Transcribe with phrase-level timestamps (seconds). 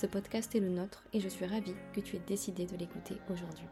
[0.00, 3.16] Ce podcast est le nôtre et je suis ravie que tu aies décidé de l'écouter
[3.32, 3.66] aujourd'hui.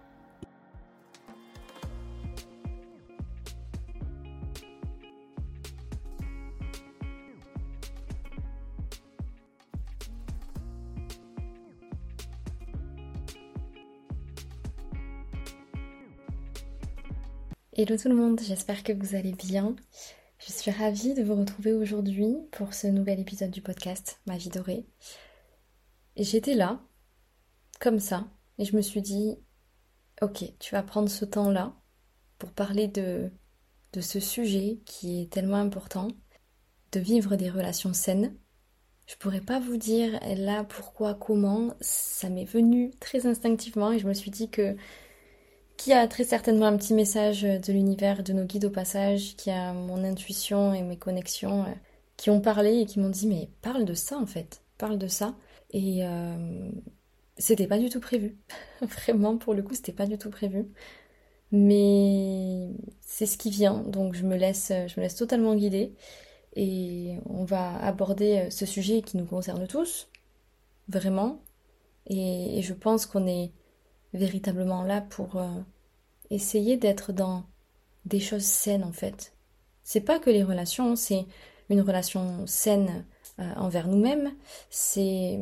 [17.76, 19.76] Hello tout le monde, j'espère que vous allez bien.
[20.40, 24.50] Je suis ravie de vous retrouver aujourd'hui pour ce nouvel épisode du podcast Ma vie
[24.50, 24.86] dorée.
[26.16, 26.80] Et j'étais là,
[27.80, 28.26] comme ça,
[28.58, 29.36] et je me suis dit,
[30.22, 31.74] ok, tu vas prendre ce temps-là
[32.38, 33.30] pour parler de,
[33.92, 36.08] de ce sujet qui est tellement important,
[36.92, 38.34] de vivre des relations saines.
[39.06, 44.08] Je pourrais pas vous dire là pourquoi, comment, ça m'est venu très instinctivement et je
[44.08, 44.76] me suis dit que
[45.76, 49.50] qui a très certainement un petit message de l'univers, de nos guides au passage, qui
[49.50, 51.74] a mon intuition et mes connexions, euh,
[52.16, 55.08] qui ont parlé et qui m'ont dit mais parle de ça en fait, parle de
[55.08, 55.36] ça.
[55.70, 56.70] Et euh,
[57.38, 58.36] c'était pas du tout prévu.
[58.82, 60.66] Vraiment, pour le coup, c'était pas du tout prévu.
[61.52, 65.94] Mais c'est ce qui vient, donc je me laisse, je me laisse totalement guider.
[66.56, 70.08] Et on va aborder ce sujet qui nous concerne tous,
[70.88, 71.42] vraiment.
[72.06, 73.52] Et, je pense qu'on est
[74.14, 75.48] véritablement là pour euh,
[76.30, 77.44] essayer d'être dans
[78.04, 79.34] des choses saines en fait.
[79.84, 81.26] C'est pas que les relations, c'est
[81.68, 83.02] une relation saine euh,
[83.38, 84.32] envers nous-mêmes,
[84.70, 85.40] c'est,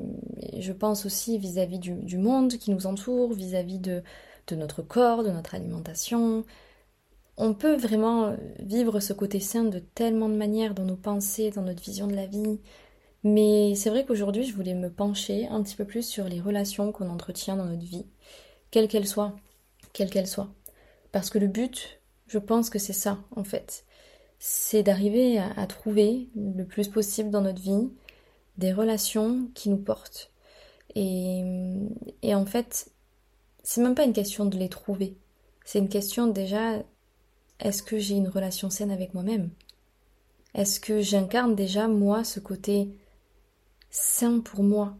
[0.58, 4.02] je pense aussi vis-à-vis du, monde qui nous entoure, vis-à-vis de,
[4.48, 6.44] de notre corps, de notre alimentation.
[7.36, 11.62] On peut vraiment vivre ce côté sain de tellement de manières dans nos pensées, dans
[11.62, 12.60] notre vision de la vie.
[13.24, 16.92] Mais c'est vrai qu'aujourd'hui, je voulais me pencher un petit peu plus sur les relations
[16.92, 18.06] qu'on entretient dans notre vie
[18.74, 19.36] quelle qu'elle soit,
[19.92, 20.52] quelle qu'elle soit.
[21.12, 23.84] Parce que le but, je pense que c'est ça, en fait.
[24.46, 27.88] C'est d'arriver à, trouver le plus possible dans notre vie
[28.58, 30.30] des relations qui nous portent.
[30.94, 31.42] Et,
[32.20, 32.90] et en fait,
[33.62, 35.16] c'est même pas une question de les trouver.
[35.64, 36.82] C'est une question déjà,
[37.58, 39.48] est-ce que j'ai une relation saine avec moi-même?
[40.52, 42.90] Est-ce que j'incarne déjà, moi, ce côté
[43.88, 44.94] sain pour moi?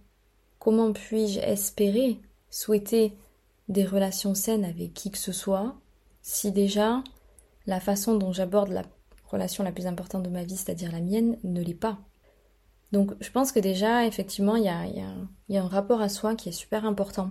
[0.58, 2.18] Comment puis-je espérer,
[2.48, 3.12] souhaiter
[3.68, 5.76] des relations saines avec qui que ce soit,
[6.22, 7.04] si déjà
[7.66, 8.84] la façon dont j'aborde la
[9.26, 11.98] relation la plus importante de ma vie, c'est-à-dire la mienne, ne l'est pas.
[12.92, 16.52] Donc je pense que déjà, effectivement, il y a, un rapport à soi qui est
[16.52, 17.30] super important.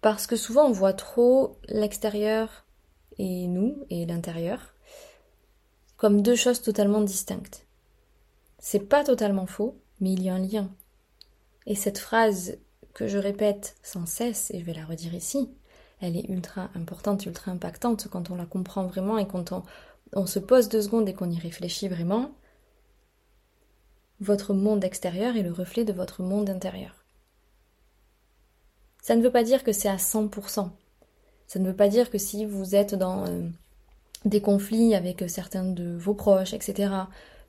[0.00, 2.64] Parce que souvent on voit trop l'extérieur
[3.18, 4.74] et nous, et l'intérieur,
[5.96, 7.66] comme deux choses totalement distinctes.
[8.58, 10.70] C'est pas totalement faux, mais il y a un lien.
[11.66, 12.58] Et cette phrase
[12.92, 15.50] que je répète sans cesse, et je vais la redire ici,
[16.00, 19.62] elle est ultra importante, ultra impactante quand on la comprend vraiment et quand on,
[20.26, 22.32] se pose deux secondes et qu'on y réfléchit vraiment.
[24.20, 27.04] Votre monde extérieur est le reflet de votre monde intérieur.
[29.02, 30.70] Ça ne veut pas dire que c'est à 100%.
[31.46, 33.42] Ça ne veut pas dire que si vous êtes dans euh,
[34.24, 36.90] des conflits avec certains de vos proches, etc.,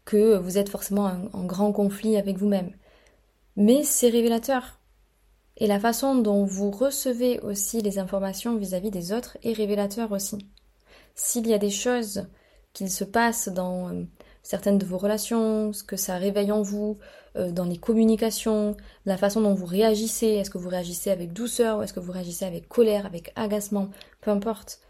[0.04, 2.72] que vous êtes forcément en grand conflit avec vous-même.
[3.56, 4.80] Mais c'est révélateur.
[5.58, 10.38] Et la façon dont vous recevez aussi les informations vis-à-vis des autres est révélateur aussi.
[11.16, 12.28] S'il y a des choses
[12.76, 14.04] qui se passent dans euh,
[14.44, 17.00] certaines de vos relations, ce que ça réveille en vous,
[17.38, 18.76] euh, dans les communications,
[19.06, 22.12] la façon dont vous réagissez, est-ce que vous réagissez avec douceur ou est-ce que vous
[22.12, 23.90] réagissez avec colère, avec agacement,
[24.22, 24.82] peu importe.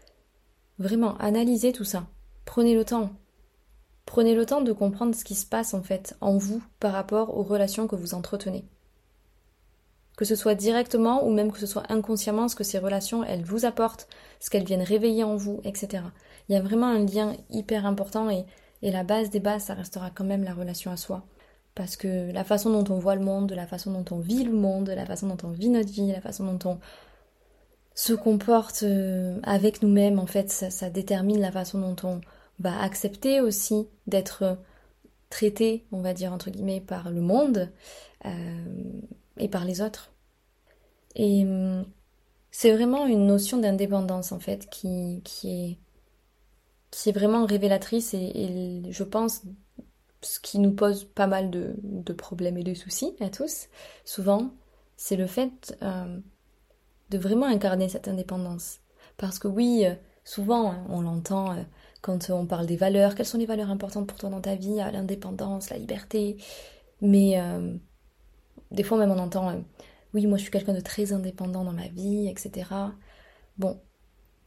[0.78, 2.06] Vraiment, analysez tout ça.
[2.44, 3.10] Prenez le temps.
[4.04, 7.36] Prenez le temps de comprendre ce qui se passe en fait en vous par rapport
[7.38, 8.64] aux relations que vous entretenez
[10.16, 13.44] que ce soit directement ou même que ce soit inconsciemment, ce que ces relations, elles
[13.44, 14.08] vous apportent,
[14.40, 16.02] ce qu'elles viennent réveiller en vous, etc.
[16.48, 18.44] Il y a vraiment un lien hyper important et,
[18.82, 21.24] et la base des bases, ça restera quand même la relation à soi.
[21.74, 24.52] Parce que la façon dont on voit le monde, la façon dont on vit le
[24.52, 26.78] monde, la façon dont on vit notre vie, la façon dont on
[27.94, 32.20] se comporte euh, avec nous-mêmes, en fait, ça, détermine la façon dont on
[32.60, 34.58] va accepter aussi d'être
[35.28, 37.70] traité, on va dire entre guillemets, par le monde.
[38.24, 39.00] Euh,
[39.38, 40.12] et par les autres.
[41.14, 41.84] Et hum,
[42.50, 45.78] c'est vraiment une notion d'indépendance en fait qui, qui, est,
[47.02, 49.42] qui est vraiment révélatrice et, je pense
[50.22, 53.68] ce qui nous pose pas mal de, problèmes et de soucis à tous,
[54.04, 54.50] souvent,
[54.96, 56.18] c'est le fait euh,
[57.10, 58.80] de vraiment incarner cette indépendance.
[59.18, 59.94] Parce que oui, euh,
[60.24, 61.62] souvent, hein, on l'entend euh,
[62.00, 64.76] quand on parle des valeurs, quelles sont les valeurs importantes pour toi dans ta vie,
[64.76, 66.38] l'indépendance, la liberté.
[67.02, 67.38] Mais
[68.70, 69.52] des fois même on entend,
[70.14, 72.70] oui, moi je suis quelqu'un de très indépendant dans ma vie, etc.
[73.58, 73.80] Bon,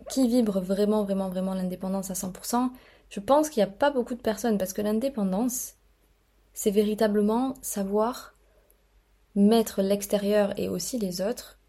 [0.09, 2.71] qui vibre vraiment, vraiment, vraiment l'indépendance à 100%,
[3.09, 5.75] je pense qu'il n'y a pas beaucoup de personnes parce que l'indépendance,
[6.53, 8.35] c'est véritablement savoir
[9.35, 11.59] mettre l'extérieur et aussi les autres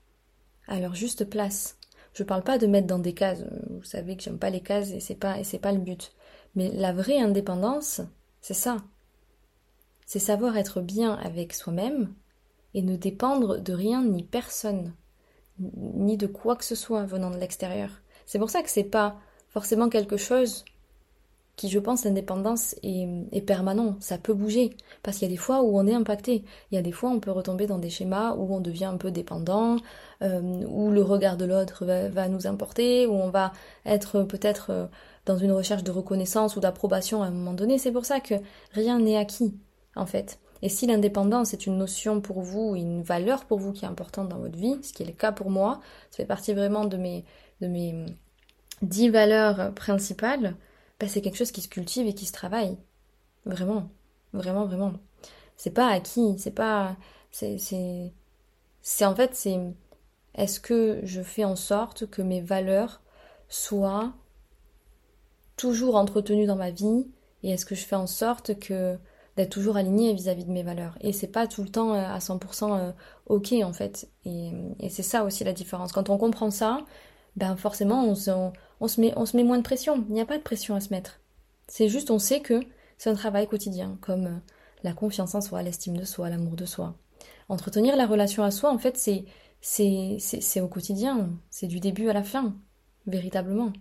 [0.66, 1.78] à leur juste place.
[2.12, 4.90] Je parle pas de mettre dans des cases, vous savez que j'aime pas les cases
[4.90, 6.12] et c'est pas et c'est pas le but.
[6.54, 8.00] Mais la vraie indépendance,
[8.40, 8.78] c'est ça.
[10.06, 12.12] C'est savoir être bien avec soi-même
[12.74, 14.94] et ne dépendre de rien ni personne,
[15.58, 17.90] ni de quoi que ce soit venant de l'extérieur.
[18.30, 19.16] C'est pour ça que c'est pas
[19.48, 20.64] forcément quelque chose
[21.56, 23.96] qui, je pense, l'indépendance est, permanent.
[23.98, 24.76] Ça peut bouger.
[25.02, 26.44] Parce qu'il y a des fois où on est impacté.
[26.70, 28.84] Il y a des fois où on peut retomber dans des schémas où on devient
[28.84, 29.78] un peu dépendant,
[30.22, 33.50] euh, où le regard de l'autre va, nous importer, où on va
[33.84, 34.86] être peut-être euh,
[35.26, 37.78] dans une recherche de reconnaissance ou d'approbation à un moment donné.
[37.78, 38.36] C'est pour ça que
[38.70, 39.58] rien n'est acquis,
[39.96, 40.38] en fait.
[40.62, 44.28] Et si l'indépendance est une notion pour vous, une valeur pour vous qui est importante
[44.28, 45.80] dans votre vie, ce qui est le cas pour moi,
[46.12, 47.24] ça fait partie vraiment de mes,
[47.60, 48.06] de mes
[48.82, 50.56] dix valeurs principales,
[50.98, 52.76] bah, c'est quelque chose qui se cultive et qui se travaille.
[53.46, 53.88] Vraiment.
[54.32, 54.92] Vraiment, vraiment.
[55.56, 56.96] C'est pas acquis, c'est pas.
[57.30, 57.58] C'est.
[58.82, 59.58] C'est en fait, c'est.
[60.34, 63.02] Est-ce que je fais en sorte que mes valeurs
[63.48, 64.12] soient
[65.56, 67.06] toujours entretenues dans ma vie
[67.42, 68.96] et est-ce que je fais en sorte que
[69.36, 70.96] d'être toujours alignée vis-à-vis de mes valeurs?
[71.00, 72.92] Et c'est pas tout le temps euh, à 100% euh,
[73.26, 76.78] ok en fait et, et c'est ça aussi la différence quand on comprend ça
[77.36, 78.30] ben forcément on se,
[78.80, 80.04] on, se met, on se met moins de pression.
[80.08, 81.20] Il n'y a pas de pression à se mettre.
[81.68, 82.60] C'est juste on sait que
[82.98, 84.38] c'est un travail quotidien, comme euh,
[84.82, 86.94] la confiance en soi, l'estime de soi, l'amour de soi.
[87.48, 89.24] Entretenir la relation à soi, en fait, c'est
[89.62, 92.54] c'est au quotidien, c'est du début à la fin,
[93.06, 93.72] véritablement.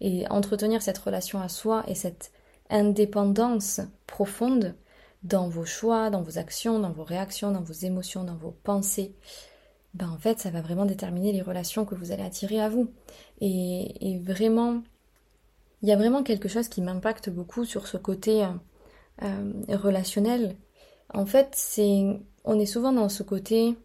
[0.00, 2.30] Et entretenir cette relation à soi et cette
[2.70, 4.74] indépendance profonde
[5.22, 9.14] dans vos choix, dans vos actions, dans vos réactions, dans vos émotions, dans vos pensées,
[9.94, 12.90] ben en fait, ça va vraiment déterminer les relations que vous allez attirer à vous.
[13.40, 14.82] Et, vraiment,
[15.82, 18.48] il y a vraiment quelque chose qui m'impacte beaucoup sur ce côté euh,
[19.22, 20.56] euh, relationnel.
[21.14, 23.76] En fait, c'est, on est souvent dans ce côté,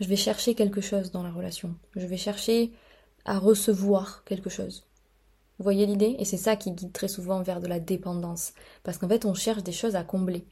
[0.00, 1.74] je vais chercher quelque chose dans la relation.
[1.94, 2.72] Je vais chercher
[3.24, 4.84] à recevoir quelque chose.
[5.58, 6.16] Vous voyez l'idée?
[6.18, 8.52] Et c'est ça qui guide très souvent vers de la dépendance.
[8.82, 10.44] Parce qu'en fait, on cherche des choses à combler.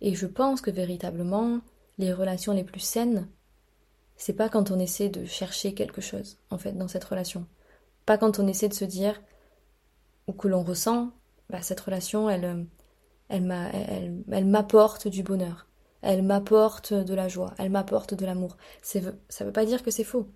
[0.00, 1.60] Et je pense que véritablement,
[1.98, 3.26] les relations les plus saines,
[4.16, 7.46] c'est pas quand on essaie de chercher quelque chose, en fait, dans cette relation.
[8.06, 9.20] Pas quand on essaie de se dire,
[10.26, 11.10] ou que l'on ressent,
[11.50, 12.64] bah, cette relation, elle, euh,
[13.28, 15.66] elle, m'apporte du bonheur,
[16.02, 18.56] elle m'apporte de la joie, elle m'apporte de l'amour.
[18.82, 20.28] Ça veut pas dire que c'est faux.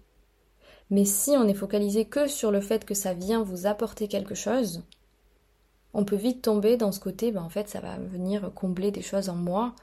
[0.91, 4.35] Mais si on est focalisé que sur le fait que ça vient vous apporter quelque
[4.35, 4.85] chose,
[5.93, 9.03] on peut vite tomber dans ce côté, bah, en fait, ça va venir combler des
[9.03, 9.75] choses en moi.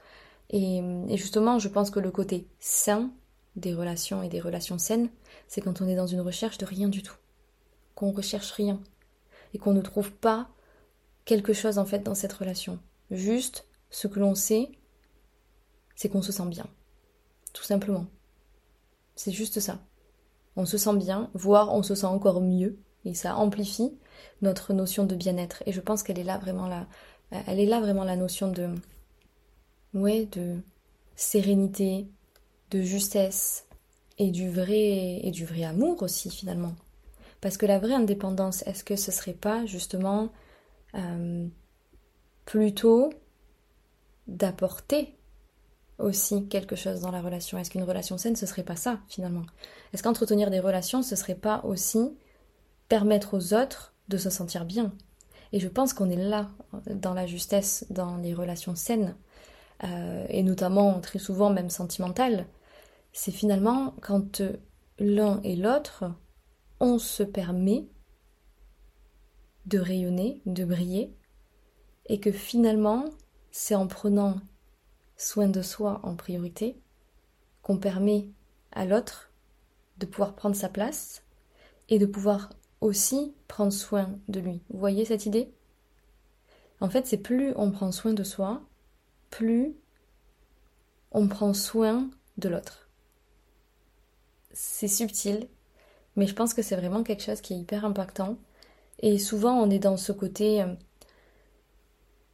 [0.50, 0.78] Et,
[1.08, 3.10] et justement, je pense que le côté sain
[3.56, 5.10] des relations et des relations saines,
[5.48, 7.16] c'est quand on est dans une recherche de rien du tout,
[7.94, 8.80] qu'on recherche rien
[9.54, 10.48] et qu'on ne trouve pas
[11.24, 12.78] quelque chose en fait dans cette relation.
[13.10, 14.70] Juste ce que l'on sait,
[15.94, 16.66] c'est qu'on se sent bien,
[17.52, 18.06] tout simplement.
[19.14, 19.80] C'est juste ça.
[20.56, 23.96] On se sent bien, voire on se sent encore mieux, et ça amplifie
[24.42, 25.62] notre notion de bien-être.
[25.66, 26.86] Et je pense qu'elle est là vraiment la,
[27.30, 28.74] elle est là vraiment la notion de,
[29.94, 30.60] ouais, de
[31.14, 32.08] sérénité,
[32.70, 33.66] de justesse
[34.18, 36.74] et du vrai et du vrai amour aussi finalement.
[37.40, 40.30] Parce que la vraie indépendance, est-ce que ce serait pas justement
[40.94, 41.46] euh,
[42.44, 43.10] plutôt
[44.26, 45.14] d'apporter
[45.98, 47.58] aussi quelque chose dans la relation?
[47.58, 49.44] Est-ce qu'une relation saine, ce serait pas ça finalement?
[49.92, 52.16] Est-ce qu'entretenir des relations, ce serait pas aussi
[52.88, 54.92] permettre aux autres de se sentir bien?
[55.52, 56.50] Et je pense qu'on est là
[56.90, 59.14] dans la justesse, dans les relations saines,
[59.84, 62.46] euh, et notamment très souvent même sentimentales,
[63.18, 64.58] c'est finalement quand euh,
[64.98, 66.04] l'un et l'autre,
[66.80, 67.88] on se permet
[69.64, 71.16] de rayonner, de briller,
[72.04, 73.06] et que finalement,
[73.50, 74.36] c'est en prenant
[75.16, 76.78] soin de soi en priorité
[77.62, 78.28] qu'on permet
[78.72, 79.32] à l'autre
[79.96, 81.24] de pouvoir prendre sa place
[81.88, 82.50] et de pouvoir
[82.82, 84.60] aussi prendre soin de lui.
[84.68, 85.54] Vous voyez cette idée?
[86.80, 88.62] En fait, c'est plus on prend soin de soi,
[89.30, 89.74] plus
[91.12, 92.85] on prend soin de l'autre
[94.56, 95.48] c'est subtil,
[96.16, 98.38] mais je pense que c'est vraiment quelque chose qui est hyper impactant.
[99.00, 100.62] Et souvent, on est dans ce côté.
[100.62, 100.74] Euh,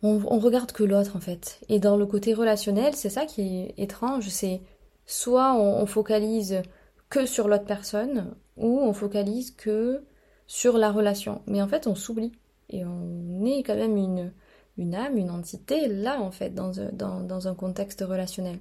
[0.04, 1.60] on, regarde que l'autre, en fait.
[1.68, 4.60] Et dans le côté relationnel, c'est ça qui est étrange, c'est
[5.04, 6.62] soit on, focalise
[7.10, 10.04] que sur l'autre personne, ou on focalise que
[10.46, 11.42] sur la relation.
[11.46, 12.32] Mais en fait, on s'oublie.
[12.70, 14.32] Et on est quand même une,
[14.78, 18.60] une âme, une entité là, en fait, dans, dans, dans un contexte relationnel.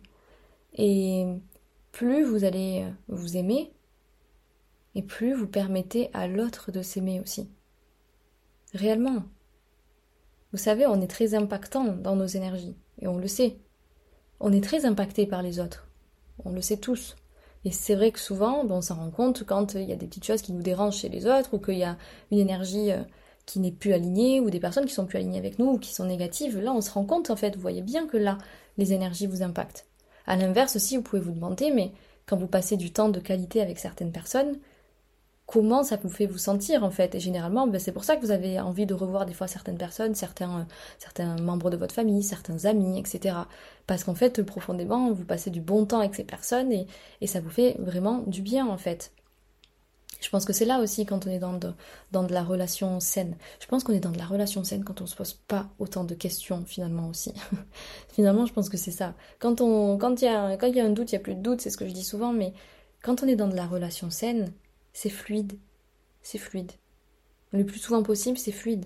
[0.73, 1.27] Et
[1.91, 3.71] plus vous allez vous aimer,
[4.95, 7.49] et plus vous permettez à l'autre de s'aimer aussi.
[8.73, 9.23] Réellement.
[10.51, 13.57] Vous savez, on est très impactant dans nos énergies, et on le sait.
[14.39, 15.87] On est très impacté par les autres.
[16.43, 17.15] On le sait tous.
[17.63, 20.25] Et c'est vrai que souvent, on s'en rend compte quand il y a des petites
[20.25, 21.97] choses qui nous dérangent chez les autres, ou qu'il y a
[22.31, 23.03] une énergie euh,
[23.45, 25.93] qui n'est plus alignée, ou des personnes qui sont plus alignées avec nous, ou qui
[25.93, 26.59] sont négatives.
[26.59, 28.37] Là, on se rend compte, en fait, vous voyez bien que là,
[28.77, 29.85] les énergies vous impactent.
[30.27, 31.91] À l'inverse aussi, vous pouvez vous demander, mais
[32.25, 34.57] quand vous passez du temps de qualité avec certaines personnes,
[35.45, 37.15] comment ça vous fait vous sentir en fait?
[37.15, 39.77] Et généralement, ben, c'est pour ça que vous avez envie de revoir des fois certaines
[39.77, 40.65] personnes, certains,
[41.19, 43.35] euh, membres de votre famille, certains amis, etc.
[43.87, 47.49] Parce qu'en fait, profondément, vous passez du bon temps avec ces personnes et ça vous
[47.49, 49.11] fait vraiment du bien en fait.
[50.21, 51.73] Je pense que c'est là aussi quand on est dans de,
[52.11, 53.35] dans de la relation saine.
[53.59, 56.03] Je pense qu'on est dans de la relation saine quand on se pose pas autant
[56.03, 57.33] de questions finalement aussi.
[58.13, 59.15] finalement, je pense que c'est ça.
[59.39, 61.21] Quand on, quand il y a, quand il y a un doute, il y a
[61.21, 62.53] plus de doute, c'est ce que je dis souvent, mais
[63.01, 64.53] quand on est dans de la relation saine,
[64.93, 65.53] c'est fluide.
[66.21, 66.71] C'est fluide.
[67.51, 68.85] Le plus souvent possible, c'est fluide.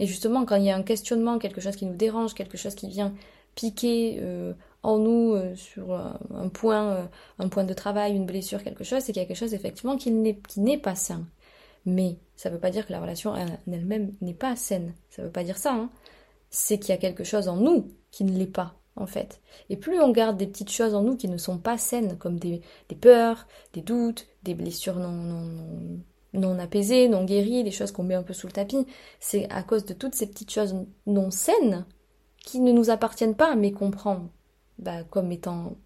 [0.00, 2.74] Et justement, quand il y a un questionnement, quelque chose qui nous dérange, quelque chose
[2.74, 3.14] qui vient
[3.54, 4.52] piquer euh,
[4.82, 7.04] en nous euh, sur un point, euh,
[7.38, 10.94] un point de travail, une blessure, quelque chose, c'est quelque chose effectivement qui n'est pas
[10.94, 11.26] sain.
[11.86, 14.94] Mais ça ne veut pas dire que la relation en elle-même n'est pas saine.
[15.10, 15.72] Ça ne veut pas dire ça.
[15.72, 15.90] Hein.
[16.50, 19.40] C'est qu'il y a quelque chose en nous qui ne l'est pas en fait.
[19.70, 22.38] Et plus on garde des petites choses en nous qui ne sont pas saines, comme
[22.38, 22.60] des,
[23.00, 26.00] peurs, des doutes, des blessures non, non,
[26.34, 28.86] non, apaisées, non guéries, des choses qu'on met un peu sous le tapis,
[29.20, 30.74] c'est à cause de toutes ces petites choses
[31.06, 31.86] non saines
[32.44, 34.28] qui ne nous appartiennent pas, mais qu'on prend
[34.80, 35.76] bah, comme étant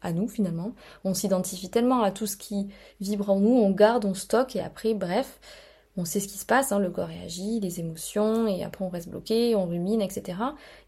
[0.00, 0.72] à nous finalement.
[1.04, 2.68] On s'identifie tellement à tout ce qui
[3.00, 5.40] vibre en nous, on garde, on stocke, et après, bref,
[5.96, 8.88] on sait ce qui se passe, hein, le corps réagit, les émotions, et après on
[8.88, 10.38] reste bloqué, on rumine, etc.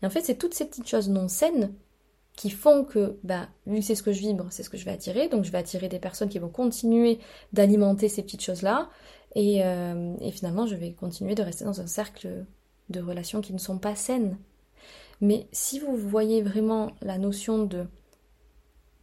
[0.02, 1.74] Et en fait, c'est toutes ces petites choses non saines
[2.36, 4.84] qui font que, bah, vu que c'est ce que je vibre, c'est ce que je
[4.84, 7.18] vais attirer, donc je vais attirer des personnes qui vont continuer
[7.52, 8.88] d'alimenter ces petites choses-là,
[9.34, 12.46] et, euh, et finalement, je vais continuer de rester dans un cercle
[12.88, 14.38] de relations qui ne sont pas saines.
[15.20, 17.86] Mais si vous voyez vraiment la notion de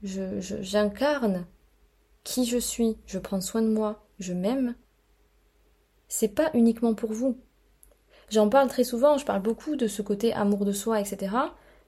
[0.04, 1.46] j'incarne
[2.24, 4.76] qui je suis, je prends soin de moi, je m'aime,
[6.08, 7.38] c'est pas uniquement pour vous.
[8.30, 11.36] J'en parle très souvent, je parle beaucoup de ce côté amour de soi, etc.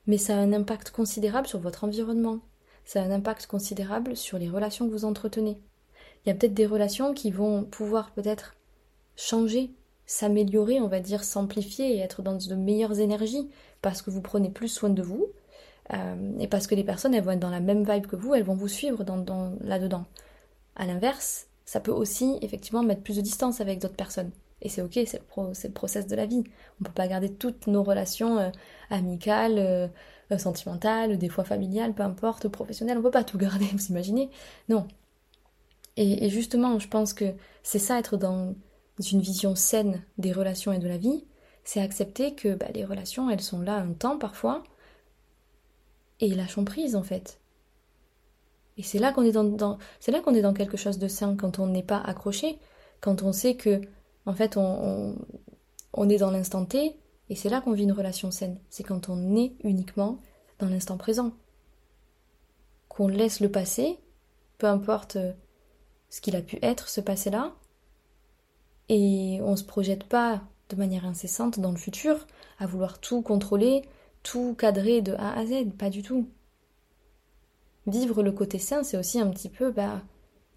[0.07, 2.39] Mais ça a un impact considérable sur votre environnement.
[2.85, 5.61] Ça a un impact considérable sur les relations que vous entretenez.
[6.23, 8.55] Il y a peut-être des relations qui vont pouvoir peut-être
[9.15, 9.71] changer,
[10.05, 13.49] s'améliorer, on va dire, s'amplifier et être dans de meilleures énergies
[13.81, 15.27] parce que vous prenez plus soin de vous
[15.93, 18.33] euh, et parce que les personnes elles vont être dans la même vibe que vous,
[18.35, 20.05] elles vont vous suivre dans, là-dedans.
[20.75, 24.31] À l'inverse, ça peut aussi effectivement mettre plus de distance avec d'autres personnes.
[24.61, 26.43] Et c'est ok, c'est le, process de la vie.
[26.45, 28.49] On ne peut pas garder toutes nos relations euh,
[28.89, 29.87] amicales, euh,
[30.37, 32.97] sentimentales, des fois familiales, peu importe, professionnelles.
[32.97, 34.29] On ne peut pas tout garder, vous imaginez
[34.67, 34.87] Non.
[35.97, 38.55] Et, justement, je pense que c'est ça être dans
[39.11, 41.25] une vision saine des relations et de la vie,
[41.69, 44.63] c'est accepter que bah, les relations, elles sont là un temps parfois,
[46.19, 47.39] et lâchons prise en fait.
[48.77, 51.35] Et c'est là qu'on est dans, c'est là qu'on est dans quelque chose de sain
[51.35, 52.57] quand on n'est pas accroché,
[53.01, 53.81] quand on sait que
[54.25, 55.15] en fait on,
[55.93, 56.97] on, est dans l'instant T
[57.29, 58.57] et c'est là qu'on vit une relation saine.
[58.71, 60.17] C'est quand on est uniquement
[60.57, 61.33] dans l'instant présent.
[62.87, 63.99] Qu'on laisse le passé,
[64.57, 65.33] peu importe euh,
[66.09, 67.53] ce qu'il a pu être ce passé-là,
[68.87, 72.27] et on ne se projette pas de manière incessante dans le futur
[72.59, 73.83] à vouloir tout contrôler,
[74.23, 76.29] tout cadrer de A à Z, pas du tout.
[77.87, 80.01] Vivre le côté sain, c'est aussi un petit peu, bah,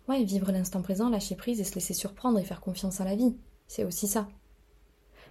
[0.08, 3.16] ouais, vivre l'instant présent, lâcher prise et se laisser surprendre et faire confiance à la
[3.16, 3.34] vie.
[3.66, 4.28] C'est aussi ça.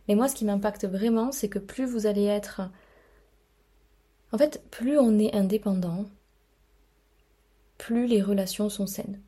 [0.07, 2.61] Mais moi, ce qui m'impacte vraiment, c'est que plus vous allez être.
[4.31, 6.05] En fait, plus on est indépendant,
[7.77, 9.21] plus les relations sont saines.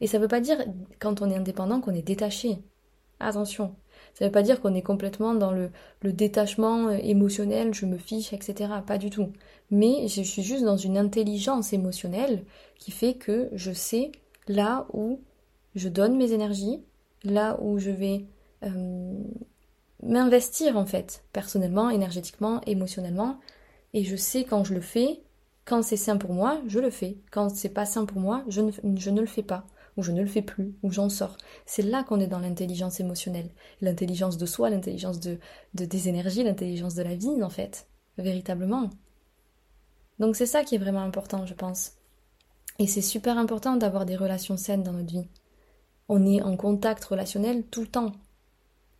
[0.00, 0.64] Et ça ne veut pas dire,
[0.98, 2.62] quand on est indépendant, qu'on est détaché.
[3.18, 3.76] Attention,
[4.14, 5.70] ça ne veut pas dire qu'on est complètement dans le,
[6.02, 8.70] détachement euh, émotionnel, je me fiche, etc.
[8.86, 9.32] Pas du tout.
[9.70, 12.44] Mais je suis juste dans une intelligence émotionnelle
[12.78, 14.12] qui fait que je sais
[14.48, 15.20] là où
[15.74, 16.82] je donne mes énergies,
[17.24, 18.24] là où je vais
[18.64, 19.14] euh,
[20.02, 23.38] m'investir en fait, personnellement, énergétiquement, émotionnellement.
[23.94, 25.20] Et je sais quand je le fais,
[25.64, 27.16] quand c'est sain pour moi, je le fais.
[27.30, 29.64] Quand c'est pas sain pour moi, je ne le fais pas
[29.96, 31.36] ou je ne le fais plus, ou j'en sors.
[31.66, 35.38] C'est là qu'on est dans l'intelligence émotionnelle, l'intelligence de soi, l'intelligence de,
[35.74, 37.86] des énergies, l'intelligence de la vie, en fait,
[38.18, 38.90] véritablement.
[40.18, 41.92] Donc c'est ça qui est vraiment important, je pense.
[42.78, 45.28] Et c'est super important d'avoir des relations saines dans notre vie.
[46.08, 48.12] On est en contact relationnel tout le temps.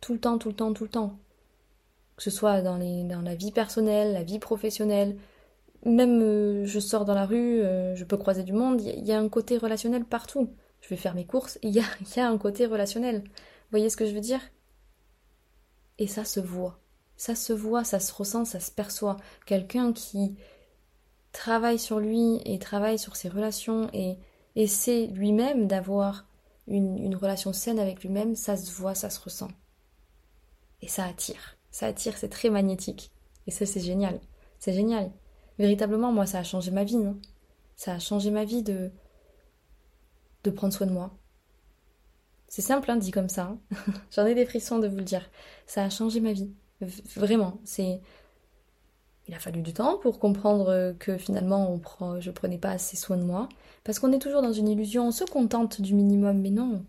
[0.01, 1.19] Tout le temps, tout le temps, tout le temps.
[2.15, 5.17] Que ce soit dans, la vie personnelle, la vie professionnelle,
[5.83, 9.11] même euh, je sors dans la rue, euh, je peux croiser du monde, il y,
[9.11, 10.49] a un côté relationnel partout.
[10.81, 11.79] Je vais faire mes courses, il y
[12.19, 13.21] a, un côté relationnel.
[13.23, 14.41] Vous voyez ce que je veux dire?
[15.97, 16.79] Et ça se voit.
[17.15, 19.17] Ça se voit, ça se ressent, ça se perçoit.
[19.45, 20.35] Quelqu'un qui
[21.31, 24.17] travaille sur lui et travaille sur ses relations et
[24.55, 26.25] essaie lui-même d'avoir
[26.67, 29.49] une, une relation saine avec lui-même, ça se voit, ça se ressent.
[30.81, 31.57] Et ça attire.
[31.69, 33.11] Ça attire, c'est très magnétique.
[33.47, 34.19] Et ça, c'est génial.
[34.59, 35.11] C'est génial.
[35.57, 37.17] Véritablement, moi, ça a changé ma vie, non
[37.75, 38.91] Ça a changé ma vie de.
[40.43, 41.11] De prendre soin de moi.
[42.47, 43.57] C'est simple, hein, dit comme ça.
[43.71, 43.77] Hein.
[44.11, 45.29] J'en ai des frissons de vous le dire.
[45.65, 46.51] Ça a changé ma vie.
[47.15, 47.59] vraiment.
[47.63, 48.01] C'est.
[49.27, 52.19] Il a fallu du temps pour comprendre que finalement, on prend...
[52.19, 53.47] je prenais pas assez soin de moi.
[53.83, 55.07] Parce qu'on est toujours dans une illusion.
[55.07, 56.85] On se contente du minimum, mais non.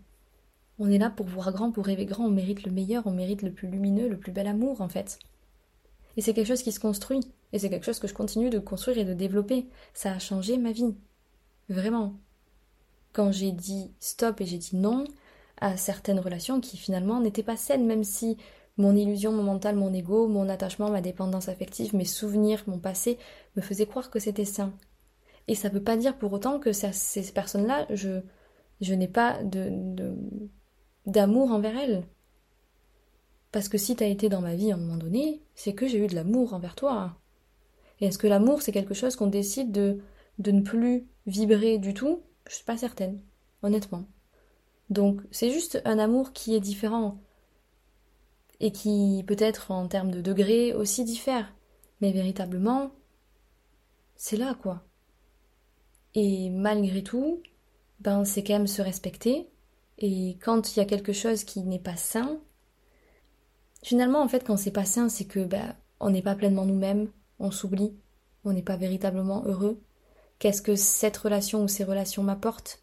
[0.79, 2.25] On est là pour voir grand, pour rêver grand.
[2.25, 5.19] On mérite le meilleur, on mérite le plus lumineux, le plus bel amour, en fait.
[6.17, 7.21] Et c'est quelque chose qui se construit.
[7.53, 9.67] Et c'est quelque chose que je continue de construire et de développer.
[9.93, 10.95] Ça a changé ma vie.
[11.69, 12.15] Vraiment.
[13.13, 15.05] Quand j'ai dit stop et j'ai dit non
[15.57, 18.37] à certaines relations qui finalement n'étaient pas saines, même si
[18.77, 23.19] mon illusion, mon mental, mon ego, mon attachement, ma dépendance affective, mes souvenirs, mon passé
[23.55, 24.73] me faisaient croire que c'était sain.
[25.47, 30.15] Et ça ne veut pas dire pour autant que ces personnes-là, je, n'ai pas de,
[31.05, 32.03] d'amour envers elles.
[33.51, 35.87] Parce que si tu as été dans ma vie à un moment donné, c'est que
[35.87, 37.19] j'ai eu de l'amour envers toi.
[37.99, 39.99] Et est-ce que l'amour, c'est quelque chose qu'on décide de,
[40.39, 42.23] de ne plus vibrer du tout?
[42.47, 43.21] Je suis pas certaine,
[43.61, 44.05] honnêtement.
[44.89, 47.19] Donc, c'est juste un amour qui est différent.
[48.59, 51.53] Et qui, peut-être en termes de degré, aussi diffère.
[52.01, 52.91] Mais véritablement,
[54.15, 54.83] c'est là, quoi.
[56.15, 57.41] Et malgré tout,
[57.99, 59.49] ben, c'est quand même se respecter.
[59.97, 62.39] Et quand il y a quelque chose qui n'est pas sain,
[63.83, 67.09] finalement, en fait, quand c'est pas sain, c'est que ben, on n'est pas pleinement nous-mêmes,
[67.39, 67.95] on s'oublie,
[68.43, 69.81] on n'est pas véritablement heureux
[70.43, 72.81] Qu'est-ce que cette relation ou ces relations m'apportent?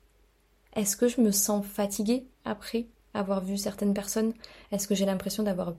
[0.75, 4.33] Est-ce que je me sens fatiguée après avoir vu certaines personnes?
[4.73, 5.75] Est-ce que j'ai l'impression d'avoir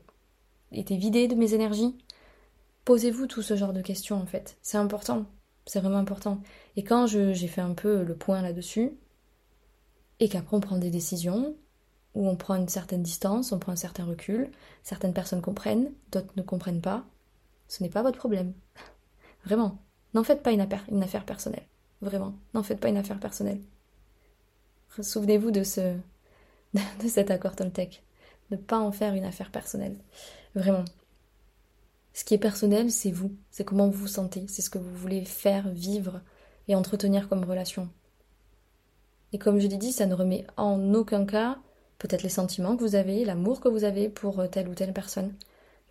[0.72, 1.98] été vidée de mes énergies?
[2.86, 4.60] Posez-vous tout ce genre de questions en fait.
[4.62, 5.26] C'est important.
[5.66, 6.44] C'est vraiment important.
[6.76, 8.92] Et quand j'ai fait un peu le point là-dessus,
[10.20, 11.56] et qu'après on prend des décisions,
[12.14, 14.52] où on prend une certaine distance, on prend un certain recul,
[14.84, 17.06] certaines personnes comprennent, d'autres ne comprennent pas,
[17.68, 18.54] ce n'est pas votre problème.
[19.46, 19.80] Vraiment.
[20.14, 21.66] N'en faites pas une affaire, une affaire personnelle.
[22.02, 22.34] Vraiment.
[22.54, 23.62] N'en faites pas une affaire personnelle.
[25.00, 25.96] Souvenez-vous de ce
[26.74, 28.04] de cet accord Toltec.
[28.50, 29.98] Ne pas en faire une affaire personnelle.
[30.56, 30.86] Vraiment.
[32.14, 33.32] Ce qui est personnel, c'est vous.
[33.50, 34.46] C'est comment vous vous sentez.
[34.48, 36.22] C'est ce que vous voulez faire, vivre
[36.68, 37.90] et entretenir comme relation.
[39.32, 41.58] Et comme je l'ai dit, ça ne remet en aucun cas
[42.00, 45.34] peut-être les sentiments que vous avez, l'amour que vous avez pour telle ou telle personne.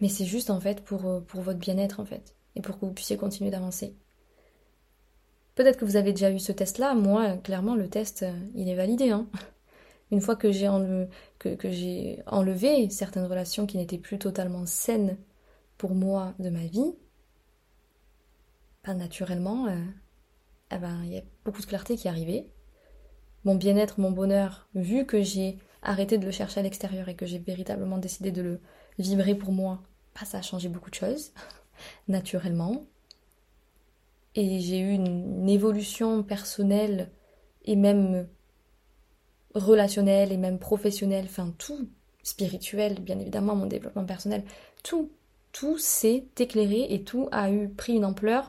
[0.00, 2.92] Mais c'est juste en fait pour, pour votre bien-être en fait et pour que vous
[2.92, 3.94] puissiez continuer d'avancer.
[5.60, 8.74] Peut-être que vous avez déjà eu ce test-là, moi, clairement, le test, euh, il est
[8.74, 9.10] validé.
[9.10, 9.28] Hein.
[10.10, 15.18] Une fois que j'ai enlevé, certaines relations qui n'étaient plus totalement saines
[15.76, 16.94] pour moi de ma vie,
[18.84, 19.76] ben, naturellement, euh,
[20.70, 22.50] eh ben, il y a beaucoup de clarté qui est arrivée.
[23.44, 27.26] Mon bien-être, mon bonheur, vu que j'ai arrêté de le chercher à l'extérieur et que
[27.26, 28.60] j'ai véritablement décidé de le
[28.98, 29.82] vibrer pour moi,
[30.14, 31.34] ben, ça a changé beaucoup de choses
[32.08, 32.86] naturellement.
[34.34, 37.10] Et j'ai eu une, évolution personnelle
[37.64, 38.28] et même
[39.54, 41.88] relationnelle et même professionnelle, enfin tout,
[42.22, 44.44] spirituel, bien évidemment, mon développement personnel,
[44.84, 45.10] tout,
[45.52, 48.48] tout s'est éclairé et tout a eu pris une ampleur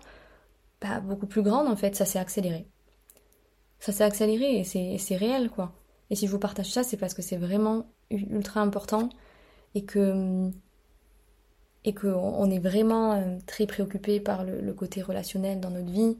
[0.81, 2.67] bah, beaucoup plus grande en fait, ça s'est accéléré.
[3.79, 5.73] Ça s'est accéléré et c'est réel quoi.
[6.11, 9.09] Et si je vous partage ça, c'est parce que c'est vraiment ultra important
[9.73, 10.53] et que hum,
[11.83, 16.17] et qu'on est vraiment euh, très préoccupé par le, côté relationnel dans notre vie,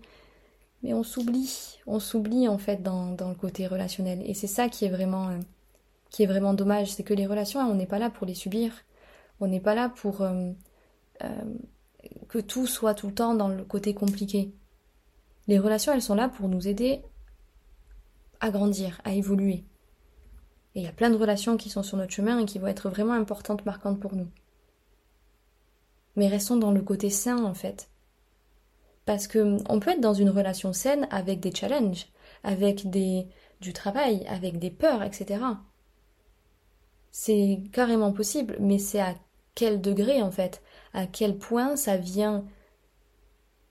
[0.82, 4.24] mais on s'oublie, on s'oublie en fait dans, le côté relationnel.
[4.26, 5.40] Et c'est ça qui est vraiment, euh,
[6.10, 8.74] qui est vraiment dommage, c'est que les relations, on n'est pas là pour les subir,
[9.40, 10.52] on n'est pas là pour euh,
[12.28, 14.52] que tout soit tout le temps dans le côté compliqué.
[15.48, 17.04] Les relations, elles sont là pour nous aider
[18.40, 19.64] à grandir, à évoluer.
[20.74, 22.68] Et il y a plein de relations qui sont sur notre chemin et qui vont
[22.68, 24.28] être vraiment importantes, marquantes pour nous
[26.16, 27.90] mais restons dans le côté sain en fait.
[29.06, 32.08] Parce que on peut être dans une relation saine avec des challenges,
[32.44, 33.28] avec des
[33.62, 35.40] du travail, avec des peurs, etc.
[37.12, 39.16] C'est carrément possible, mais c'est à
[39.56, 40.62] quel degré en fait,
[40.94, 42.46] à quel point ça vient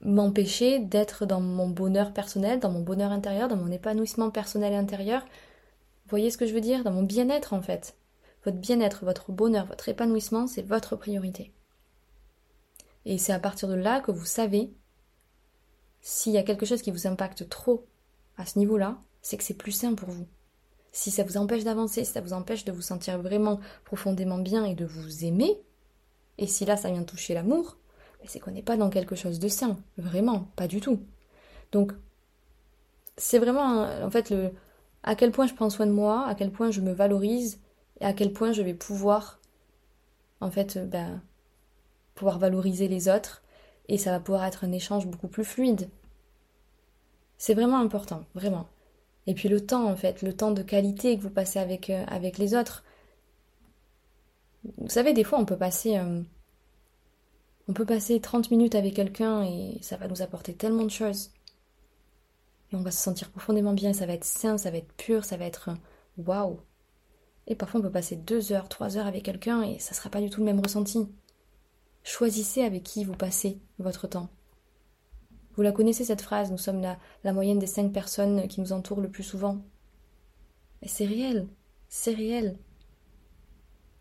[0.00, 5.24] m'empêcher d'être dans mon bonheur personnel, dans mon bonheur intérieur, dans mon épanouissement personnel intérieur?
[6.08, 6.84] Voyez ce que je veux dire?
[6.84, 7.96] Dans mon bien-être en fait.
[8.44, 11.52] Votre bien-être, votre bonheur, votre épanouissement, c'est votre priorité.
[13.04, 14.72] Et c'est à partir de là que vous savez
[16.00, 17.86] s'il y a quelque chose qui vous impacte trop
[18.36, 20.26] à ce niveau-là, c'est que c'est plus sain pour vous.
[20.92, 24.64] Si ça vous empêche d'avancer, si ça vous empêche de vous sentir vraiment profondément bien
[24.64, 25.60] et de vous aimer,
[26.38, 27.76] et si là ça vient toucher l'amour,
[28.20, 31.00] ben c'est qu'on n'est pas dans quelque chose de sain, vraiment, pas du tout.
[31.70, 31.92] Donc,
[33.16, 34.52] c'est vraiment en fait le
[35.02, 37.60] à quel point je prends soin de moi, à quel point je me valorise
[38.00, 39.40] et à quel point je vais pouvoir
[40.40, 41.22] en fait ben,
[42.20, 43.42] pouvoir valoriser les autres
[43.88, 45.88] et ça va pouvoir être un échange beaucoup plus fluide.
[47.38, 48.68] C'est vraiment important, vraiment.
[49.26, 52.04] Et puis le temps, en fait, le temps de qualité que vous passez avec, euh,
[52.38, 52.84] les autres.
[54.76, 55.96] Vous savez, des fois, on peut passer.
[55.96, 56.22] Euh,
[57.68, 61.30] on peut passer 30 minutes avec quelqu'un et ça va nous apporter tellement de choses.
[62.72, 65.24] Et on va se sentir profondément bien, ça va être sain, ça va être pur,
[65.24, 65.70] ça va être
[66.18, 66.60] waouh.
[67.46, 70.20] Et parfois on peut passer 2 heures, 3 heures avec quelqu'un et ça sera pas
[70.20, 71.08] du tout le même ressenti.
[72.02, 74.28] Choisissez avec qui vous passez votre temps.
[75.56, 79.00] Vous la connaissez cette phrase, nous sommes la, moyenne des cinq personnes qui nous entourent
[79.00, 79.58] le plus souvent.
[80.80, 81.46] Mais c'est réel,
[81.88, 82.56] c'est réel.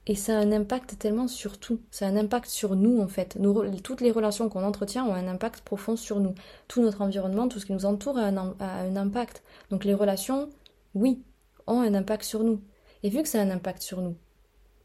[0.06, 1.82] Et ça a un impact tellement sur tout.
[1.92, 3.38] Ça a un impact sur nous en fait.
[3.84, 6.34] toutes les relations qu'on entretient ont un impact profond sur nous.
[6.68, 9.44] Tout notre environnement, tout ce qui nous entoure a un impact.
[9.70, 10.50] Donc les relations,
[10.96, 11.22] oui,
[11.68, 12.62] ont un impact sur nous.
[13.04, 14.16] Et vu que ça a un impact sur nous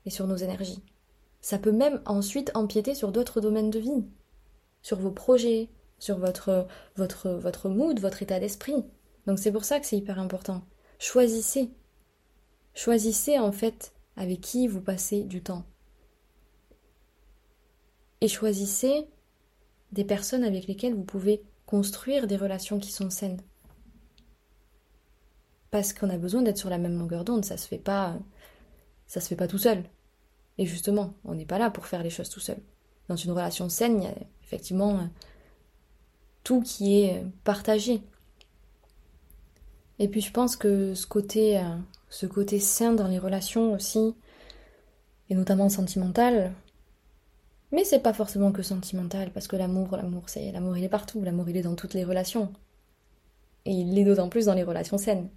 [0.07, 0.83] et sur nos énergies,
[1.45, 4.07] ça peut même ensuite empiéter sur d'autres domaines de vie,
[4.81, 8.83] sur vos projets, sur votre, votre, votre mood, votre état d'esprit.
[9.27, 10.63] Donc c'est pour ça que c'est hyper important.
[10.99, 11.71] Choisissez.
[12.73, 15.67] Choisissez en fait avec qui vous passez du temps.
[18.23, 19.07] Et choisissez
[19.93, 23.43] des personnes avec lesquelles vous pouvez construire des relations qui sont saines.
[25.71, 28.19] Parce qu'on a besoin d'être sur la même longueur d'onde, ça se fait pas
[29.07, 29.85] ça se fait pas tout seul.
[30.59, 32.59] Et justement, on n'est pas là pour faire les choses tout seul.
[33.09, 35.05] Dans une relation saine, il y a effectivement euh,
[36.43, 38.01] tout qui est euh, partagé.
[39.99, 41.77] Et puis je pense que ce côté, euh,
[42.09, 44.15] ce côté sain dans les relations aussi,
[45.31, 46.53] et notamment sentimental,
[47.73, 51.23] mais c'est pas forcément que sentimental, parce que l'amour, l'amour, c'est l'amour il est partout,
[51.23, 52.53] l'amour il est dans toutes les relations.
[53.65, 55.29] Et il l'est d'autant plus dans les relations saines.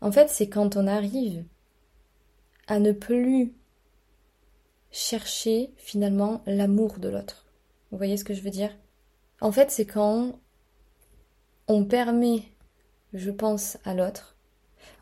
[0.00, 1.44] En fait, c'est quand on arrive
[2.70, 3.52] à ne plus
[4.92, 7.46] chercher finalement l'amour de l'autre.
[7.90, 8.70] Vous voyez ce que je veux dire?
[9.40, 10.38] En fait, c'est quand
[11.66, 12.44] on permet,
[13.12, 14.36] je pense, à l'autre.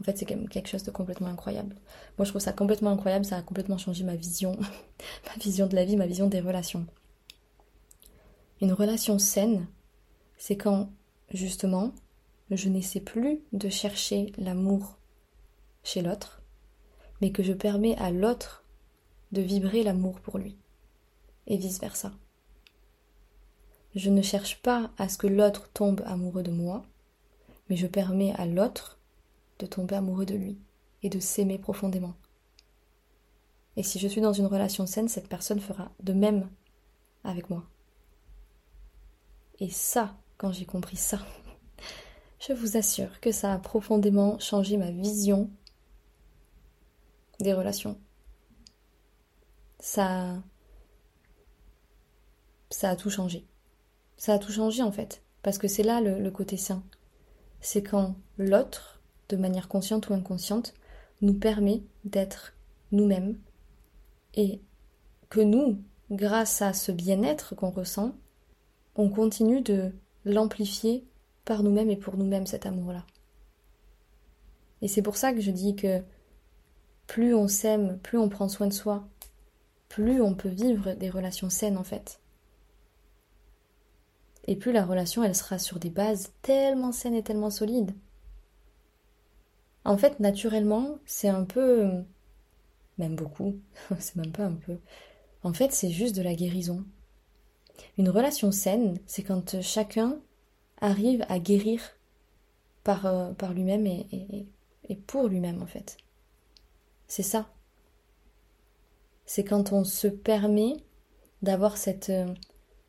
[0.00, 1.76] En fait, c'est quelque chose de complètement incroyable.
[2.16, 4.56] Moi, je trouve ça complètement incroyable, ça a complètement changé ma vision,
[5.26, 6.86] ma vision de la vie, ma vision des relations.
[8.62, 9.66] Une relation saine,
[10.38, 10.88] c'est quand,
[11.34, 11.92] justement,
[12.50, 14.98] je n'essaie plus de chercher l'amour
[15.82, 16.37] chez l'autre,
[17.20, 18.64] mais que je permets à l'autre
[19.32, 20.56] de vibrer l'amour pour lui,
[21.46, 22.12] et vice-versa.
[23.94, 26.84] Je ne cherche pas à ce que l'autre tombe amoureux de moi,
[27.68, 28.98] mais je permets à l'autre
[29.58, 30.58] de tomber amoureux de lui
[31.02, 32.14] et de s'aimer profondément.
[33.76, 36.48] Et si je suis dans une relation saine, cette personne fera de même
[37.24, 37.64] avec moi.
[39.60, 41.20] Et ça, quand j'ai compris ça,
[42.40, 45.50] je vous assure que ça a profondément changé ma vision
[47.40, 47.98] des relations.
[49.80, 50.42] Ça.
[52.70, 53.46] Ça a tout changé.
[54.16, 55.22] Ça a tout changé en fait.
[55.42, 56.82] Parce que c'est là le, côté sain.
[57.60, 60.74] C'est quand l'autre, de manière consciente ou inconsciente,
[61.22, 62.54] nous permet d'être
[62.92, 63.38] nous-mêmes
[64.34, 64.60] et
[65.30, 68.14] que nous, grâce à ce bien-être qu'on ressent,
[68.96, 69.92] on continue de
[70.24, 71.06] l'amplifier
[71.44, 73.04] par nous-mêmes et pour nous-mêmes cet amour-là.
[74.82, 76.02] Et c'est pour ça que je dis que
[77.08, 79.08] plus on s'aime, plus on prend soin de soi,
[79.88, 82.20] plus on peut vivre des relations saines en fait.
[84.46, 87.94] Et plus la relation, elle sera sur des bases tellement saines et tellement solides.
[89.84, 91.90] En fait, naturellement, c'est un peu...
[92.98, 93.56] Même beaucoup,
[93.98, 94.78] c'est même pas un peu.
[95.42, 96.84] En fait, c'est juste de la guérison.
[97.96, 100.18] Une relation saine, c'est quand chacun
[100.80, 101.80] arrive à guérir
[102.84, 105.96] par, euh, lui-même et pour lui-même, en fait.
[107.08, 107.48] C'est ça.
[109.24, 110.76] C'est quand on se permet
[111.42, 112.32] d'avoir cette, euh,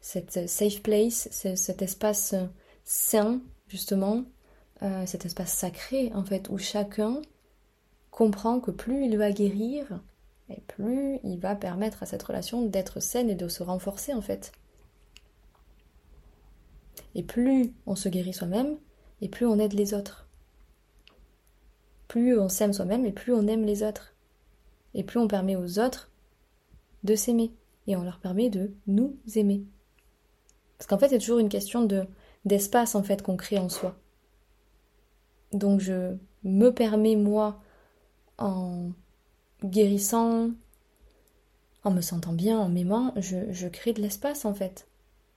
[0.01, 2.45] cette safe place, cet espace euh,
[2.83, 4.23] sain, justement,
[4.81, 7.21] euh, cet espace sacré, en fait, où chacun
[8.11, 10.01] comprend que plus il va guérir,
[10.49, 14.21] et plus il va permettre à cette relation d'être saine et de se renforcer, en
[14.21, 14.51] fait.
[17.15, 18.77] Et plus on se guérit soi-même,
[19.21, 20.28] et plus on aide les autres.
[22.09, 24.13] Plus on s'aime soi-même, et plus on aime les autres.
[24.93, 26.11] Et plus on permet aux autres
[27.03, 27.53] de s'aimer.
[27.87, 29.63] Et on leur permet de nous aimer.
[30.77, 32.05] Parce qu'en fait, c'est toujours une question de
[32.45, 33.95] d'espace en fait qu'on crée en soi.
[35.51, 37.61] Donc je me permets moi
[38.37, 38.91] en
[39.63, 40.51] guérissant,
[41.83, 44.87] en me sentant bien, en m'aimant, je, je crée de l'espace en fait.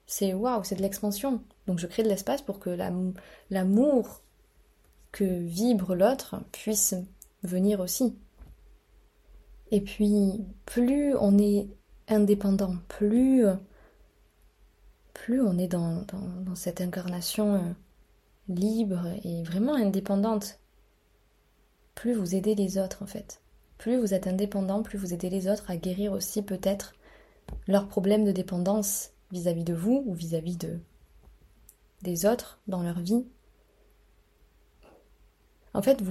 [0.07, 1.43] C'est waouh, c'est de l'expansion.
[1.67, 2.71] Donc je crée de l'espace pour que
[3.51, 4.23] l'amour
[5.13, 6.95] que vibre l'autre puisse
[7.43, 8.17] venir aussi.
[9.71, 11.69] Et puis, plus on est
[12.09, 13.47] indépendant, plus,
[15.29, 16.05] on est dans,
[16.55, 17.73] cette incarnation euh,
[18.49, 20.59] libre et vraiment indépendante,
[21.95, 23.41] plus vous aidez les autres en fait.
[23.79, 26.95] Plus vous êtes indépendant, plus vous aidez les autres à guérir aussi peut-être
[27.67, 30.79] leurs problèmes de dépendance vis-à-vis de vous ou vis-à-vis de
[32.03, 33.25] des autres dans leur vie.
[35.75, 36.03] En fait,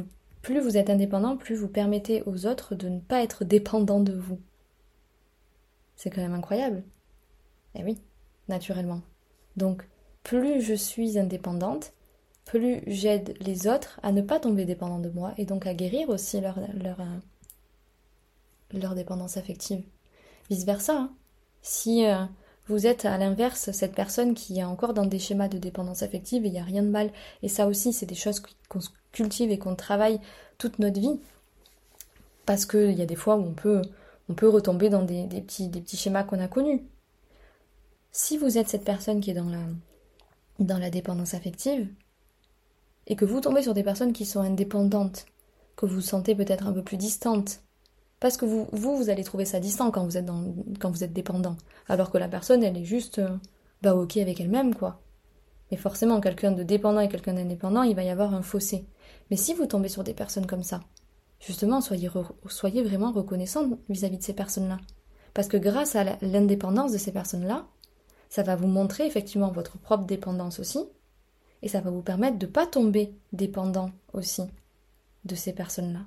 [0.41, 4.13] plus vous êtes indépendant, plus vous permettez aux autres de ne pas être dépendants de
[4.13, 4.39] vous.
[5.95, 6.84] C'est quand même incroyable.
[7.76, 8.00] Eh oui,
[8.47, 9.02] naturellement.
[9.56, 9.88] Donc,
[10.24, 11.93] plus je suis indépendante,
[12.45, 16.10] plus j'aide les autres à ne pas tomber dépendants de moi et donc à guérir
[16.10, 19.84] aussi leur, leur, euh, dépendance affective.
[20.50, 20.93] Vice versa.
[20.93, 21.13] Hein.
[21.62, 22.26] Si euh,
[22.67, 26.45] vous êtes à l'inverse cette personne qui est encore dans des schémas de dépendance affective,
[26.45, 27.12] il n'y a rien de mal.
[27.43, 28.80] Et ça aussi, c'est des choses qu'on
[29.12, 30.19] cultive et qu'on travaille
[30.58, 31.19] toute notre vie.
[32.45, 33.82] Parce qu'il y a des fois où on peut,
[34.30, 36.84] on peut retomber dans des, petits, des petits schémas qu'on a connus.
[38.12, 39.63] Si vous êtes cette personne qui est dans la,
[40.60, 41.88] dans la dépendance affective,
[43.08, 45.26] et que vous tombez sur des personnes qui sont indépendantes,
[45.76, 47.62] que vous sentez peut-être un peu plus distantes,
[48.19, 50.30] parce que vous, vous, vous allez trouver ça distant quand vous êtes,
[50.80, 51.58] quand vous êtes dépendant.
[51.88, 53.36] Alors que la personne, elle est juste euh,
[53.82, 55.02] bah ok avec elle-même, quoi.
[55.71, 58.86] Mais forcément, quelqu'un de dépendant et quelqu'un d'indépendant, il va y avoir un fossé.
[59.29, 60.81] Mais si vous tombez sur des personnes comme ça,
[61.39, 62.10] justement, soyez,
[62.47, 64.77] soyez vraiment reconnaissant vis-à-vis de ces personnes-là.
[65.34, 67.67] Parce que grâce à l'indépendance de ces personnes-là,
[68.29, 70.79] ça va vous montrer effectivement votre propre dépendance aussi,
[71.62, 74.43] et ça va vous permettre de ne pas tomber dépendant aussi
[75.25, 76.01] de ces personnes-là.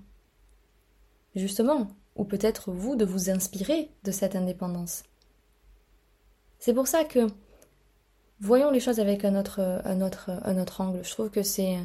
[1.37, 5.05] Justement, ou peut-être vous de vous inspirer de cette indépendance.
[6.59, 7.27] C'est pour ça que
[8.41, 11.05] voyons les choses avec un autre, un autre, angle.
[11.05, 11.79] Je trouve que c'est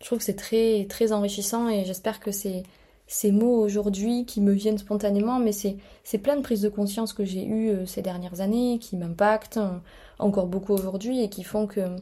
[0.00, 2.64] je trouve que c'est très enrichissant et j'espère que c'est
[3.06, 5.76] ces mots aujourd'hui qui me viennent spontanément, mais c'est,
[6.18, 9.78] plein de prises de conscience que j'ai eues euh, ces dernières années, qui m'impactent euh,
[10.18, 11.96] encore beaucoup aujourd'hui et qui font que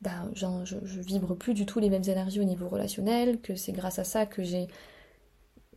[0.00, 3.72] bah, je, je vibre plus du tout les mêmes énergies au niveau relationnel, que c'est
[3.72, 4.68] grâce à ça que j'ai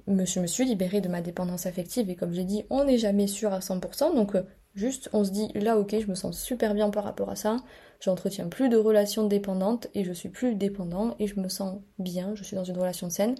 [0.08, 3.27] je me suis libérée de ma dépendance affective et comme j'ai dit, on n'est jamais
[3.27, 6.73] sûr à 100%, donc euh, juste on se dit là ok, je me sens super
[6.73, 7.57] bien par rapport à ça,
[7.99, 12.36] j'entretiens plus de relations dépendantes et je suis plus dépendant et je me sens bien,
[12.36, 13.36] je suis dans une relation saine,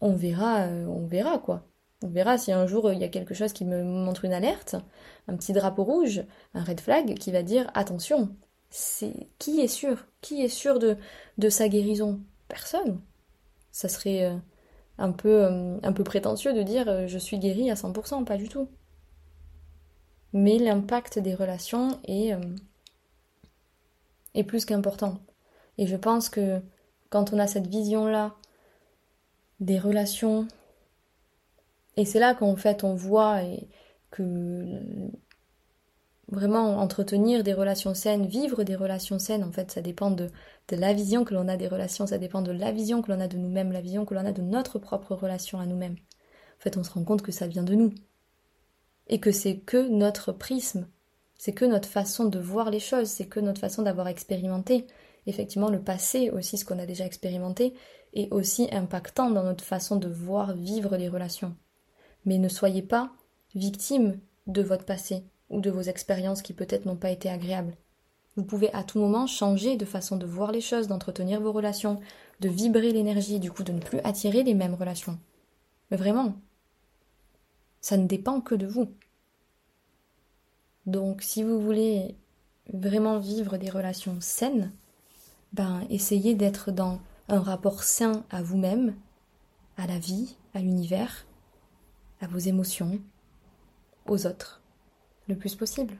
[0.00, 1.66] on verra, euh, on verra quoi.
[2.02, 4.76] On verra si un jour il y a quelque chose qui me montre une alerte,
[5.28, 8.30] un petit drapeau rouge, un red flag qui va dire attention,
[8.70, 10.96] c'est qui est sûr Qui est sûr de,
[11.38, 12.20] de sa guérison?
[12.48, 13.00] Personne.
[13.72, 14.36] Ça serait euh,
[14.98, 18.36] un peu, euh, un peu prétentieux de dire euh, je suis guérie à 100%, pas
[18.36, 18.68] du tout.
[20.32, 22.40] Mais l'impact des relations est, euh,
[24.34, 25.18] est plus qu'important.
[25.78, 26.60] Et je pense que
[27.08, 28.34] quand on a cette vision-là
[29.60, 30.46] des relations,
[31.96, 33.68] et c'est là qu'en fait on voit et
[34.10, 34.80] que
[36.30, 40.30] vraiment entretenir des relations saines, vivre des relations saines, en fait, ça dépend de,
[40.68, 43.20] de la vision que l'on a des relations, ça dépend de la vision que l'on
[43.20, 45.96] a de nous-mêmes, la vision que l'on a de notre propre relation à nous-mêmes.
[46.58, 47.92] En fait, on se rend compte que ça vient de nous.
[49.10, 50.86] Et que c'est que notre prisme,
[51.36, 54.86] c'est que notre façon de voir les choses, c'est que notre façon d'avoir expérimenté.
[55.26, 57.74] Effectivement, le passé aussi, ce qu'on a déjà expérimenté,
[58.14, 61.54] est aussi impactant dans notre façon de voir vivre les relations.
[62.24, 63.12] Mais ne soyez pas
[63.54, 67.76] victime de votre passé, ou de vos expériences qui peut-être n'ont pas été agréables.
[68.36, 72.00] Vous pouvez à tout moment changer de façon de voir les choses, d'entretenir vos relations,
[72.38, 75.18] de vibrer l'énergie, du coup de ne plus attirer les mêmes relations.
[75.90, 76.34] Mais vraiment,
[77.80, 78.88] ça ne dépend que de vous.
[80.90, 82.16] Donc si vous voulez
[82.72, 84.72] vraiment vivre des relations saines,
[85.52, 86.98] ben essayez d'être dans
[87.28, 88.96] un rapport sain à vous-même,
[89.76, 91.26] à la vie, à l'univers,
[92.20, 92.98] à vos émotions,
[94.08, 94.62] aux autres
[95.28, 95.94] le plus possible.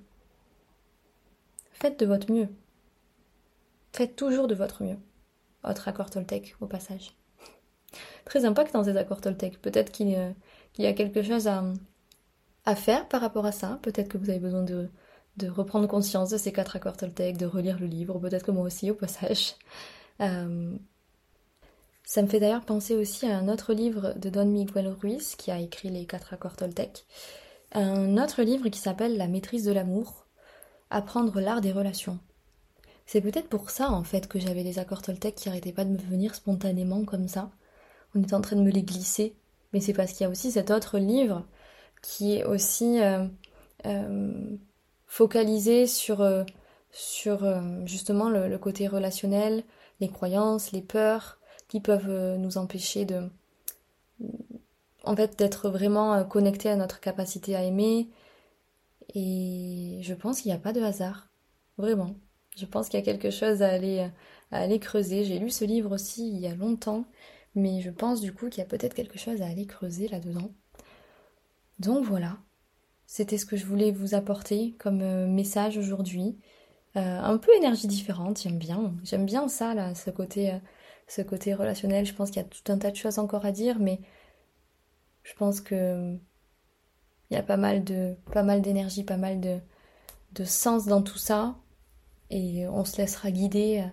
[1.70, 2.48] Faites de votre mieux.
[3.92, 4.98] Faites toujours de votre mieux.
[5.62, 7.16] Autre accord Toltec au passage.
[8.24, 9.62] Très impactant ces accords Toltec.
[9.62, 10.34] Peut-être qu'il
[10.78, 11.62] y a quelque chose à,
[12.64, 13.78] à, faire par rapport à ça.
[13.82, 14.88] Peut-être que vous avez besoin de,
[15.48, 18.90] reprendre conscience de ces quatre accords Toltec, de relire le livre, peut-être que moi aussi
[18.90, 19.54] au passage.
[20.20, 20.76] Euh,
[22.04, 25.50] ça me fait d'ailleurs penser aussi à un autre livre de Don Miguel Ruiz qui
[25.50, 27.06] a écrit les quatre accords Toltec.
[27.72, 30.26] Un autre livre qui s'appelle La maîtrise de l'amour,
[30.90, 32.18] apprendre l'art des relations.
[33.06, 35.90] C'est peut-être pour ça en fait que j'avais des accords Toltec qui arrêtaient pas de
[35.90, 37.50] me venir spontanément comme ça.
[38.14, 39.36] On était en train de me les glisser,
[39.72, 41.46] mais c'est parce qu'il y a aussi cet autre livre
[42.02, 43.26] qui est aussi euh,
[43.86, 44.56] euh,
[45.06, 46.44] focalisé sur, euh,
[47.84, 49.64] justement le, côté relationnel,
[50.00, 53.30] les croyances, les peurs qui peuvent nous empêcher de
[55.04, 58.08] en fait d'être vraiment connectés à notre capacité à aimer.
[59.14, 61.28] Et je pense qu'il n'y a pas de hasard.
[61.78, 62.16] Vraiment.
[62.56, 64.00] Je pense qu'il y a quelque chose à aller
[64.50, 65.24] à aller creuser.
[65.24, 67.04] J'ai lu ce livre aussi il y a longtemps
[67.54, 70.50] mais je pense du coup qu'il y a peut-être quelque chose à aller creuser là-dedans
[71.80, 72.36] donc voilà,
[73.06, 76.38] c'était ce que je voulais vous apporter comme euh, message aujourd'hui.
[76.96, 78.94] Euh, un peu énergie différente, j'aime bien.
[79.02, 80.58] J'aime bien ça, là, ce côté, euh,
[81.08, 82.04] ce côté relationnel.
[82.04, 83.98] Je pense qu'il y a tout un tas de choses encore à dire, mais
[85.22, 86.14] je pense que
[87.30, 89.58] il y a pas mal de pas mal d'énergie, pas mal de,
[90.32, 91.56] de sens dans tout ça.
[92.28, 93.84] Et on se laissera guider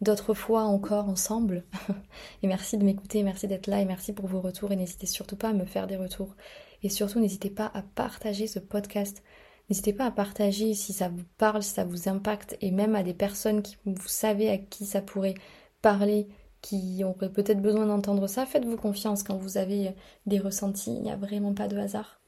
[0.00, 1.64] d'autres fois encore ensemble.
[2.42, 4.72] et merci de m'écouter, merci d'être là et merci pour vos retours.
[4.72, 6.34] Et n'hésitez surtout pas à me faire des retours
[6.82, 9.22] et surtout, n'hésitez pas à partager ce podcast.
[9.68, 13.02] N'hésitez pas à partager si ça vous parle, si ça vous impacte, et même à
[13.02, 15.34] des personnes qui vous savez à qui ça pourrait
[15.82, 16.28] parler,
[16.62, 18.46] qui auraient peut-être besoin d'entendre ça.
[18.46, 19.94] Faites-vous confiance quand vous avez
[20.26, 20.94] des ressentis.
[20.94, 22.20] Il n'y a vraiment pas de hasard.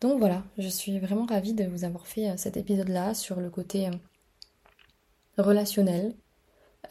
[0.00, 3.50] Donc voilà, je suis vraiment ravie de vous avoir fait euh, cet épisode-là sur le
[3.50, 6.14] côté euh, relationnel.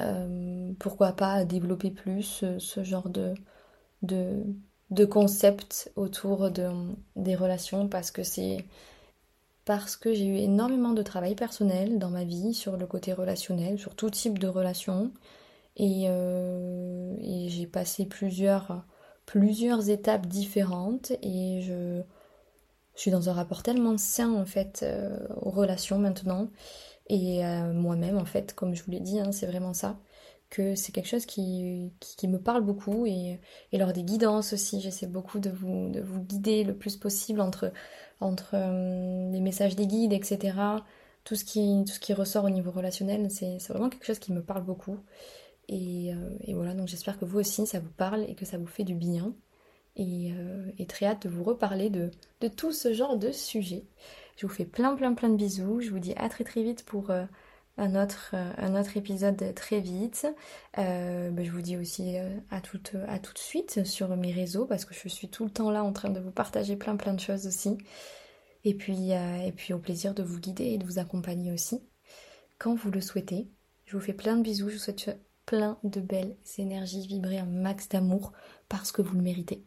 [0.02, 3.34] Euh, pourquoi pas développer plus ce genre de,
[4.02, 4.43] de,
[4.89, 6.69] de concepts autour de,
[7.15, 8.65] des relations parce que c'est
[9.65, 13.78] parce que j'ai eu énormément de travail personnel dans ma vie sur le côté relationnel,
[13.78, 15.12] sur tout type de relations.
[15.76, 18.86] Et, euh, et j'ai passé plusieurs,
[19.26, 22.02] plusieurs étapes différentes et je,
[22.95, 26.50] suis dans un rapport tellement sain en fait euh, aux relations maintenant.
[27.10, 29.97] Et euh, moi-même en fait, comme je vous l'ai dit, hein, c'est vraiment ça
[30.49, 33.39] que c'est quelque chose qui, qui, me parle beaucoup et,
[33.71, 37.41] et, lors des guidances aussi, j'essaie beaucoup de vous, de vous guider le plus possible
[37.41, 37.71] entre,
[38.21, 40.57] entre euh, les messages des guides, etc.
[41.23, 44.31] Tout ce qui, tout ce qui ressort au niveau relationnel, c'est vraiment quelque chose qui
[44.31, 44.97] me parle beaucoup.
[45.67, 48.57] Et, euh, et voilà, donc j'espère que vous aussi, ça vous parle et que ça
[48.57, 49.33] vous fait du bien.
[49.97, 53.83] Et, euh, et très hâte de vous reparler de, de, tout ce genre de sujets.
[54.38, 55.81] Je vous fais plein plein plein de bisous.
[55.81, 57.10] Je vous dis à très très vite pour
[57.77, 60.27] un autre, euh, un autre épisode très vite.
[60.77, 64.31] Euh, bah, je vous dis aussi euh, à, tout, à tout de suite sur mes
[64.31, 66.95] réseaux parce que je suis tout le temps là en train de vous partager plein
[66.95, 67.77] plein de choses aussi.
[68.63, 71.81] Et puis, et puis au plaisir de vous guider et de vous accompagner aussi
[72.57, 73.49] quand vous le souhaitez.
[73.85, 77.45] Je vous fais plein de bisous, je vous souhaite plein de belles énergies, vibrer un
[77.45, 78.33] max d'amour
[78.67, 79.63] parce que vous le méritez.